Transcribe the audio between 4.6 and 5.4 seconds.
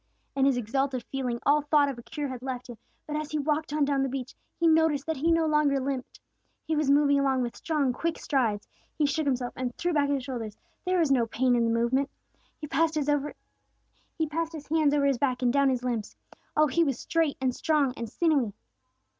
noticed that he